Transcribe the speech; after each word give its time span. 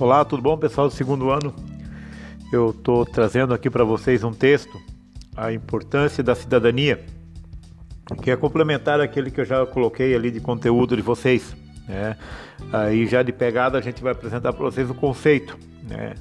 Olá, 0.00 0.24
tudo 0.24 0.40
bom, 0.40 0.56
pessoal 0.56 0.86
do 0.86 0.94
segundo 0.94 1.28
ano? 1.28 1.52
Eu 2.52 2.70
estou 2.70 3.04
trazendo 3.04 3.52
aqui 3.52 3.68
para 3.68 3.82
vocês 3.82 4.22
um 4.22 4.30
texto, 4.32 4.80
a 5.36 5.52
importância 5.52 6.22
da 6.22 6.36
cidadania, 6.36 7.04
que 8.22 8.30
é 8.30 8.36
complementar 8.36 9.00
aquele 9.00 9.28
que 9.28 9.40
eu 9.40 9.44
já 9.44 9.66
coloquei 9.66 10.14
ali 10.14 10.30
de 10.30 10.38
conteúdo 10.38 10.94
de 10.94 11.02
vocês. 11.02 11.52
Né? 11.88 12.16
Aí 12.72 13.06
já 13.06 13.24
de 13.24 13.32
pegada 13.32 13.76
a 13.76 13.80
gente 13.80 14.00
vai 14.00 14.12
apresentar 14.12 14.52
para 14.52 14.64
vocês 14.64 14.88
o 14.88 14.94
conceito. 14.94 15.58
Né? 15.82 16.14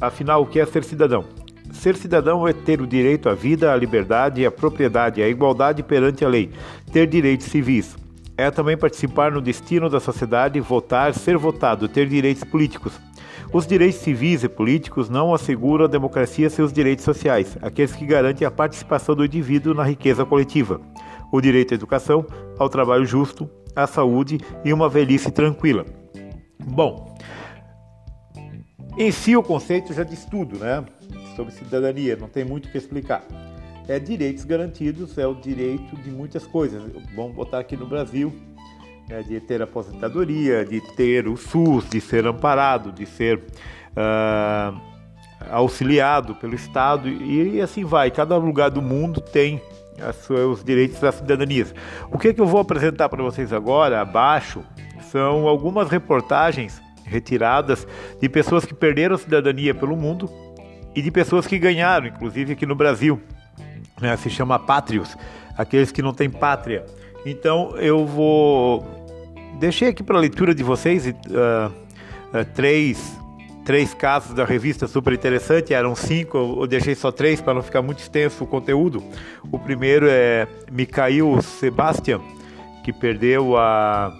Afinal, 0.00 0.42
o 0.42 0.46
que 0.46 0.60
é 0.60 0.64
ser 0.64 0.84
cidadão? 0.84 1.24
Ser 1.72 1.96
cidadão 1.96 2.46
é 2.46 2.52
ter 2.52 2.80
o 2.80 2.86
direito 2.86 3.28
à 3.28 3.34
vida, 3.34 3.72
à 3.72 3.76
liberdade, 3.76 4.46
à 4.46 4.52
propriedade, 4.52 5.20
à 5.20 5.28
igualdade 5.28 5.82
perante 5.82 6.24
a 6.24 6.28
lei, 6.28 6.52
ter 6.92 7.08
direitos 7.08 7.48
civis. 7.48 7.96
É 8.36 8.52
também 8.52 8.76
participar 8.76 9.32
no 9.32 9.40
destino 9.40 9.90
da 9.90 9.98
sociedade, 9.98 10.60
votar, 10.60 11.12
ser 11.12 11.36
votado, 11.36 11.88
ter 11.88 12.08
direitos 12.08 12.44
políticos. 12.44 13.04
Os 13.52 13.66
direitos 13.66 14.00
civis 14.00 14.44
e 14.44 14.48
políticos 14.48 15.08
não 15.08 15.32
asseguram 15.34 15.84
à 15.84 15.88
democracia 15.88 16.50
seus 16.50 16.72
direitos 16.72 17.04
sociais, 17.04 17.56
aqueles 17.62 17.92
que 17.92 18.06
garantem 18.06 18.46
a 18.46 18.50
participação 18.50 19.14
do 19.14 19.24
indivíduo 19.24 19.74
na 19.74 19.84
riqueza 19.84 20.24
coletiva, 20.24 20.80
o 21.32 21.40
direito 21.40 21.72
à 21.72 21.74
educação, 21.74 22.26
ao 22.58 22.68
trabalho 22.68 23.04
justo, 23.06 23.48
à 23.74 23.86
saúde 23.86 24.38
e 24.64 24.72
uma 24.72 24.88
velhice 24.88 25.30
tranquila. 25.30 25.84
Bom, 26.64 27.14
em 28.98 29.10
si 29.10 29.36
o 29.36 29.42
conceito 29.42 29.92
já 29.92 30.02
diz 30.02 30.24
tudo, 30.24 30.58
né? 30.58 30.84
Sobre 31.36 31.52
cidadania, 31.52 32.16
não 32.16 32.28
tem 32.28 32.44
muito 32.44 32.66
o 32.66 32.72
que 32.72 32.78
explicar. 32.78 33.22
É 33.86 34.00
direitos 34.00 34.44
garantidos, 34.44 35.16
é 35.18 35.26
o 35.26 35.34
direito 35.34 35.94
de 35.96 36.10
muitas 36.10 36.46
coisas. 36.46 36.82
Vamos 37.14 37.36
botar 37.36 37.60
aqui 37.60 37.76
no 37.76 37.86
Brasil, 37.86 38.32
né, 39.08 39.22
de 39.22 39.40
ter 39.40 39.62
aposentadoria, 39.62 40.64
de 40.64 40.80
ter 40.94 41.28
o 41.28 41.36
SUS, 41.36 41.88
de 41.88 42.00
ser 42.00 42.26
amparado, 42.26 42.92
de 42.92 43.06
ser 43.06 43.38
uh, 43.38 44.80
auxiliado 45.50 46.34
pelo 46.34 46.54
Estado 46.54 47.08
e, 47.08 47.56
e, 47.56 47.60
assim 47.60 47.84
vai. 47.84 48.10
Cada 48.10 48.36
lugar 48.36 48.70
do 48.70 48.82
mundo 48.82 49.20
tem 49.20 49.62
os 50.50 50.62
direitos 50.62 51.00
da 51.00 51.10
cidadania. 51.10 51.66
O 52.10 52.18
que, 52.18 52.28
é 52.28 52.34
que 52.34 52.40
eu 52.40 52.46
vou 52.46 52.60
apresentar 52.60 53.08
para 53.08 53.22
vocês 53.22 53.52
agora, 53.52 54.00
abaixo, 54.00 54.62
são 55.10 55.48
algumas 55.48 55.88
reportagens 55.88 56.82
retiradas 57.04 57.86
de 58.20 58.28
pessoas 58.28 58.64
que 58.64 58.74
perderam 58.74 59.14
a 59.14 59.18
cidadania 59.18 59.74
pelo 59.74 59.96
mundo 59.96 60.28
e 60.94 61.00
de 61.00 61.10
pessoas 61.10 61.46
que 61.46 61.58
ganharam, 61.58 62.06
inclusive 62.06 62.52
aqui 62.52 62.66
no 62.66 62.74
Brasil. 62.74 63.20
Né, 64.00 64.14
se 64.18 64.28
chama 64.28 64.58
pátrios, 64.58 65.16
aqueles 65.56 65.90
que 65.90 66.02
não 66.02 66.12
têm 66.12 66.28
pátria. 66.28 66.84
Então 67.26 67.76
eu 67.76 68.06
vou 68.06 68.96
Deixei 69.58 69.88
aqui 69.88 70.02
para 70.02 70.18
leitura 70.18 70.54
de 70.54 70.62
vocês 70.62 71.06
uh, 71.06 71.10
uh, 71.10 72.44
três, 72.54 73.18
três 73.64 73.94
casos 73.94 74.34
da 74.34 74.44
revista 74.44 74.86
super 74.86 75.14
interessante, 75.14 75.72
eram 75.72 75.94
cinco, 75.96 76.58
eu 76.60 76.66
deixei 76.66 76.94
só 76.94 77.10
três 77.10 77.40
para 77.40 77.54
não 77.54 77.62
ficar 77.62 77.80
muito 77.80 78.00
extenso 78.00 78.44
o 78.44 78.46
conteúdo. 78.46 79.02
O 79.50 79.58
primeiro 79.58 80.06
é 80.10 80.46
Mikhail 80.70 81.40
Sebastian, 81.40 82.20
que 82.84 82.92
perdeu 82.92 83.56
a, 83.56 84.14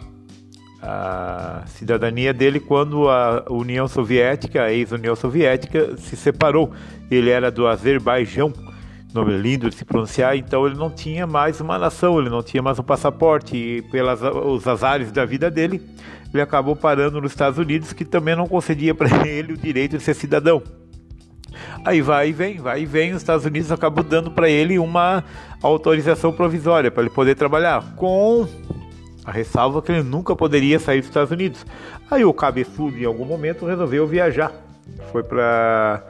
a 0.80 1.64
cidadania 1.66 2.32
dele 2.32 2.60
quando 2.60 3.10
a 3.10 3.44
União 3.50 3.86
Soviética, 3.86 4.62
a 4.62 4.72
ex-União 4.72 5.14
Soviética, 5.14 5.98
se 5.98 6.16
separou. 6.16 6.72
Ele 7.10 7.28
era 7.28 7.50
do 7.50 7.66
Azerbaijão 7.66 8.54
nome 9.16 9.36
lindo 9.36 9.68
de 9.68 9.76
se 9.76 9.84
pronunciar, 9.84 10.36
então 10.36 10.66
ele 10.66 10.76
não 10.76 10.90
tinha 10.90 11.26
mais 11.26 11.60
uma 11.60 11.78
nação, 11.78 12.18
ele 12.18 12.28
não 12.28 12.42
tinha 12.42 12.62
mais 12.62 12.78
um 12.78 12.82
passaporte, 12.82 13.56
e 13.56 13.82
pelos 13.82 14.20
os 14.22 14.66
azares 14.66 15.10
da 15.10 15.24
vida 15.24 15.50
dele, 15.50 15.82
ele 16.32 16.42
acabou 16.42 16.76
parando 16.76 17.20
nos 17.20 17.32
Estados 17.32 17.58
Unidos, 17.58 17.92
que 17.92 18.04
também 18.04 18.36
não 18.36 18.46
concedia 18.46 18.94
para 18.94 19.08
ele 19.26 19.54
o 19.54 19.56
direito 19.56 19.96
de 19.96 20.02
ser 20.02 20.14
cidadão. 20.14 20.62
Aí 21.84 22.02
vai 22.02 22.28
e 22.28 22.32
vem, 22.32 22.58
vai 22.58 22.82
e 22.82 22.86
vem, 22.86 23.12
os 23.12 23.22
Estados 23.22 23.46
Unidos 23.46 23.72
acabou 23.72 24.04
dando 24.04 24.30
para 24.30 24.48
ele 24.48 24.78
uma 24.78 25.24
autorização 25.62 26.32
provisória 26.32 26.90
para 26.90 27.02
ele 27.02 27.10
poder 27.10 27.34
trabalhar, 27.34 27.94
com 27.96 28.46
a 29.24 29.30
ressalva 29.32 29.80
que 29.80 29.90
ele 29.90 30.02
nunca 30.02 30.36
poderia 30.36 30.78
sair 30.78 31.00
dos 31.00 31.08
Estados 31.08 31.30
Unidos. 31.30 31.64
Aí 32.10 32.24
o 32.24 32.34
cabeçudo, 32.34 32.96
em 32.98 33.04
algum 33.04 33.24
momento, 33.24 33.66
resolveu 33.66 34.06
viajar. 34.06 34.52
Foi 35.10 35.22
para 35.22 36.02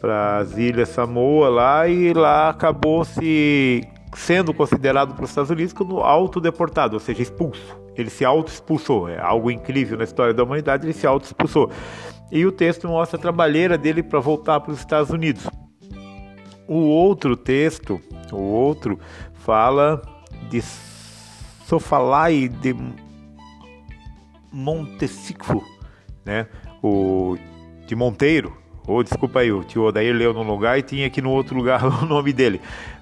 para 0.00 0.38
as 0.38 0.56
ilhas 0.56 0.88
Samoa 0.88 1.48
lá 1.48 1.88
e 1.88 2.12
lá 2.12 2.48
acabou 2.48 3.04
se 3.04 3.82
sendo 4.14 4.54
considerado 4.54 5.14
para 5.14 5.24
os 5.24 5.30
Estados 5.30 5.50
Unidos 5.50 5.72
como 5.72 6.00
autodeportado, 6.00 6.94
ou 6.94 7.00
seja, 7.00 7.22
expulso. 7.22 7.76
Ele 7.96 8.10
se 8.10 8.24
auto-expulsou, 8.24 9.08
é 9.08 9.18
algo 9.18 9.50
incrível 9.50 9.98
na 9.98 10.04
história 10.04 10.32
da 10.32 10.42
humanidade, 10.44 10.86
ele 10.86 10.92
se 10.92 11.06
auto-expulsou. 11.06 11.70
E 12.30 12.46
o 12.46 12.52
texto 12.52 12.86
mostra 12.86 13.18
a 13.18 13.20
trabalheira 13.20 13.76
dele 13.76 14.02
para 14.02 14.20
voltar 14.20 14.60
para 14.60 14.72
os 14.72 14.78
Estados 14.78 15.10
Unidos. 15.10 15.48
O 16.66 16.76
outro 16.76 17.36
texto, 17.36 18.00
o 18.30 18.40
outro, 18.40 18.98
fala 19.32 20.02
de 20.50 20.62
Sofalai 21.66 22.48
de 22.48 22.74
Montesicfo, 24.52 25.64
né? 26.24 26.46
O 26.82 27.36
de 27.86 27.96
Monteiro, 27.96 28.56
ou 28.88 29.02
desculpa 29.02 29.40
aí, 29.40 29.52
o 29.52 29.62
tio 29.62 29.84
Odair 29.84 30.16
leu 30.16 30.32
num 30.32 30.42
lugar 30.42 30.78
e 30.78 30.82
tinha 30.82 31.06
aqui 31.06 31.20
no 31.20 31.30
outro 31.30 31.54
lugar 31.54 31.84
o 32.02 32.06
nome 32.06 32.32
dele. 32.32 32.58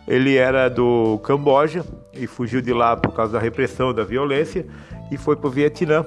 Ele 0.06 0.36
era 0.36 0.68
do 0.68 1.18
Camboja 1.22 1.84
e 2.12 2.26
fugiu 2.26 2.60
de 2.60 2.72
lá 2.72 2.96
por 2.96 3.14
causa 3.14 3.34
da 3.34 3.38
repressão, 3.38 3.94
da 3.94 4.02
violência 4.02 4.66
e 5.10 5.16
foi 5.16 5.36
para 5.36 5.46
o 5.46 5.50
Vietnã. 5.50 6.04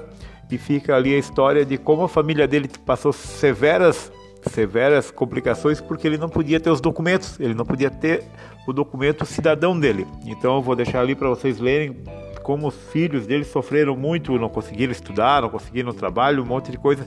E 0.50 0.58
fica 0.58 0.94
ali 0.94 1.14
a 1.14 1.18
história 1.18 1.64
de 1.64 1.78
como 1.78 2.02
a 2.02 2.08
família 2.08 2.46
dele 2.46 2.68
passou 2.84 3.12
severas 3.12 4.12
severas 4.42 5.10
complicações 5.10 5.82
porque 5.82 6.06
ele 6.06 6.16
não 6.16 6.28
podia 6.28 6.58
ter 6.58 6.70
os 6.70 6.80
documentos, 6.80 7.38
ele 7.38 7.52
não 7.52 7.64
podia 7.64 7.90
ter 7.90 8.24
o 8.66 8.72
documento 8.72 9.24
cidadão 9.24 9.78
dele. 9.78 10.06
Então 10.26 10.56
eu 10.56 10.62
vou 10.62 10.76
deixar 10.76 11.00
ali 11.00 11.14
para 11.14 11.28
vocês 11.28 11.58
lerem 11.58 11.96
como 12.42 12.68
os 12.68 12.74
filhos 12.92 13.26
dele 13.26 13.44
sofreram 13.44 13.96
muito, 13.96 14.38
não 14.38 14.48
conseguiram 14.48 14.92
estudar, 14.92 15.42
não 15.42 15.48
conseguiram 15.48 15.92
trabalho, 15.92 16.42
um 16.42 16.46
monte 16.46 16.70
de 16.70 16.78
coisa 16.78 17.06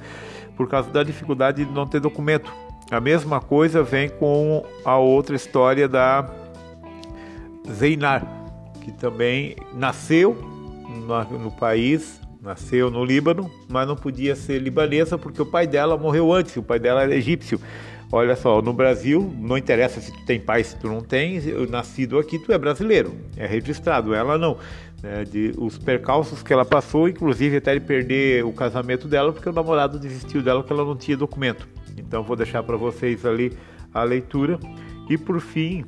por 0.56 0.70
causa 0.70 0.90
da 0.90 1.04
dificuldade 1.04 1.66
de 1.66 1.72
não 1.72 1.88
ter 1.88 2.00
documento. 2.00 2.52
A 2.92 3.00
mesma 3.00 3.40
coisa 3.40 3.82
vem 3.82 4.10
com 4.10 4.64
a 4.86 4.98
outra 4.98 5.36
história 5.36 5.88
da 5.88 6.30
Zeinar, 7.72 8.26
que 8.82 8.92
também 8.92 9.56
nasceu 9.74 10.36
no 11.32 11.52
país, 11.52 12.22
nasceu 12.42 12.92
no 12.92 13.04
Líbano, 13.04 13.50
mas 13.70 13.88
não 13.88 13.96
podia 13.96 14.36
ser 14.36 14.60
libanesa 14.60 15.18
porque 15.18 15.42
o 15.42 15.46
pai 15.46 15.66
dela 15.66 15.98
morreu 15.98 16.32
antes, 16.32 16.56
o 16.58 16.62
pai 16.62 16.78
dela 16.78 17.04
era 17.04 17.16
egípcio. 17.16 17.60
Olha 18.12 18.36
só, 18.36 18.62
no 18.62 18.74
Brasil, 18.74 19.34
não 19.40 19.58
interessa 19.58 20.00
se 20.00 20.12
tu 20.12 20.24
tem 20.26 20.40
pai, 20.40 20.64
se 20.64 20.76
tu 20.76 20.88
não 20.88 21.02
tem, 21.02 21.42
nascido 21.68 22.20
aqui, 22.20 22.38
tu 22.38 22.54
é 22.54 22.58
brasileiro, 22.60 23.16
é 23.36 23.48
registrado, 23.48 24.14
ela 24.14 24.38
não. 24.38 24.58
Né, 25.04 25.26
de, 25.26 25.54
os 25.58 25.78
percalços 25.78 26.42
que 26.42 26.54
ela 26.54 26.64
passou, 26.64 27.10
inclusive 27.10 27.58
até 27.58 27.74
de 27.74 27.82
perder 27.82 28.46
o 28.46 28.54
casamento 28.54 29.06
dela, 29.06 29.34
porque 29.34 29.50
o 29.50 29.52
namorado 29.52 30.00
desistiu 30.00 30.42
dela, 30.42 30.62
porque 30.62 30.72
ela 30.72 30.86
não 30.86 30.96
tinha 30.96 31.18
documento. 31.18 31.68
Então 31.98 32.24
vou 32.24 32.38
deixar 32.38 32.64
para 32.64 32.78
vocês 32.78 33.26
ali 33.26 33.52
a 33.94 34.02
leitura. 34.02 34.58
E 35.10 35.18
por 35.18 35.42
fim, 35.42 35.84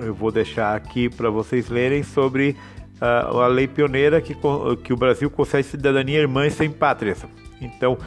eu 0.00 0.14
vou 0.14 0.32
deixar 0.32 0.74
aqui 0.74 1.10
para 1.10 1.28
vocês 1.28 1.68
lerem 1.68 2.02
sobre 2.02 2.56
uh, 3.02 3.38
a 3.38 3.46
lei 3.46 3.68
pioneira 3.68 4.18
que, 4.22 4.34
que 4.82 4.92
o 4.94 4.96
Brasil 4.96 5.30
concede 5.30 5.68
cidadania 5.68 6.20
a 6.20 6.22
irmãs 6.22 6.54
sem 6.54 6.70
pátrias. 6.70 7.22
Então, 7.60 7.98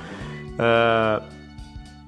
uh, 0.55 1.23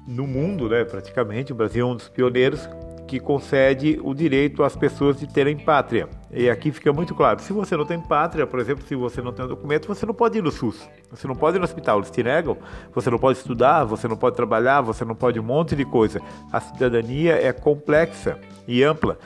no 0.08 0.26
mundo, 0.26 0.68
né, 0.68 0.84
praticamente, 0.84 1.52
o 1.52 1.54
Brasil 1.54 1.86
é 1.86 1.88
um 1.88 1.94
dos 1.94 2.08
pioneiros 2.08 2.68
que 3.06 3.20
concede 3.20 3.98
o 4.02 4.14
direito 4.14 4.62
às 4.62 4.74
pessoas 4.74 5.18
de 5.18 5.26
terem 5.26 5.56
pátria. 5.56 6.08
E 6.32 6.48
aqui 6.48 6.72
fica 6.72 6.92
muito 6.92 7.14
claro: 7.14 7.40
se 7.40 7.52
você 7.52 7.76
não 7.76 7.84
tem 7.84 8.00
pátria, 8.00 8.46
por 8.46 8.58
exemplo, 8.58 8.84
se 8.86 8.94
você 8.94 9.20
não 9.20 9.32
tem 9.32 9.44
um 9.44 9.48
documento, 9.48 9.86
você 9.86 10.06
não 10.06 10.14
pode 10.14 10.38
ir 10.38 10.42
no 10.42 10.50
SUS, 10.50 10.88
você 11.10 11.26
não 11.28 11.34
pode 11.36 11.56
ir 11.56 11.60
no 11.60 11.64
hospital, 11.64 11.98
eles 11.98 12.10
te 12.10 12.22
negam, 12.22 12.56
você 12.94 13.10
não 13.10 13.18
pode 13.18 13.38
estudar, 13.38 13.84
você 13.84 14.08
não 14.08 14.16
pode 14.16 14.36
trabalhar, 14.36 14.80
você 14.80 15.04
não 15.04 15.14
pode 15.14 15.38
um 15.38 15.44
monte 15.44 15.76
de 15.76 15.84
coisa. 15.84 16.20
A 16.52 16.60
cidadania 16.60 17.34
é 17.34 17.52
complexa 17.52 18.38
e 18.66 18.82
ampla. 18.82 19.18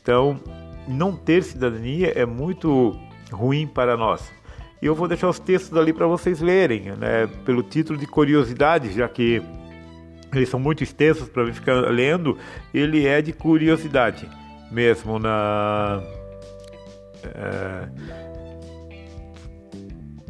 Então, 0.00 0.38
não 0.86 1.16
ter 1.16 1.42
cidadania 1.42 2.12
é 2.14 2.24
muito 2.24 2.96
ruim 3.32 3.66
para 3.66 3.96
nós. 3.96 4.32
E 4.80 4.86
eu 4.86 4.94
vou 4.94 5.08
deixar 5.08 5.28
os 5.28 5.38
textos 5.38 5.76
ali 5.78 5.92
para 5.92 6.06
vocês 6.06 6.40
lerem, 6.40 6.92
né, 6.98 7.26
pelo 7.44 7.62
título 7.62 7.98
de 7.98 8.06
curiosidade, 8.06 8.92
já 8.92 9.08
que 9.08 9.42
eles 10.38 10.48
são 10.48 10.60
muito 10.60 10.82
extensos 10.82 11.28
para 11.28 11.52
ficar 11.52 11.74
lendo, 11.90 12.38
ele 12.72 13.06
é 13.06 13.20
de 13.22 13.32
curiosidade 13.32 14.28
mesmo 14.70 15.18
na 15.18 16.02
é, 17.22 17.88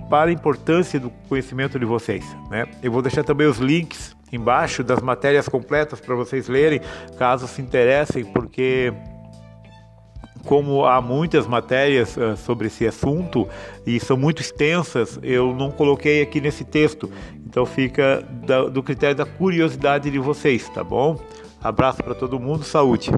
para 0.09 0.31
a 0.31 0.33
importância 0.33 1.01
do 1.01 1.11
conhecimento 1.29 1.79
de 1.79 1.85
vocês, 1.85 2.25
né? 2.51 2.67
Eu 2.83 2.93
vou 2.93 3.01
deixar 3.01 3.25
também 3.25 3.47
os 3.47 3.59
links 3.59 4.15
embaixo 4.31 4.85
das 4.85 5.01
matérias 5.01 5.49
completas 5.49 6.01
para 6.01 6.15
vocês 6.15 6.49
lerem, 6.49 6.81
caso 7.19 7.49
se 7.49 7.63
interessem, 7.63 8.25
porque 8.25 8.93
como 10.45 10.85
há 10.85 11.01
muitas 11.01 11.47
matérias 11.47 12.17
uh, 12.17 12.37
sobre 12.37 12.69
esse 12.69 12.87
assunto 12.87 13.49
e 13.87 13.99
são 13.99 14.17
muito 14.17 14.41
extensas, 14.41 15.19
eu 15.23 15.55
não 15.55 15.71
coloquei 15.71 16.23
aqui 16.23 16.41
nesse 16.41 16.65
texto. 16.65 17.11
Então 17.47 17.65
fica 17.65 18.27
da, 18.47 18.65
do 18.65 18.83
critério 18.83 19.17
da 19.17 19.27
curiosidade 19.27 20.11
de 20.11 20.19
vocês, 20.19 20.69
tá 20.69 20.85
bom? 20.85 21.19
Abraço 21.63 22.03
para 22.03 22.15
todo 22.15 22.39
mundo, 22.39 22.65
saúde. 22.65 23.11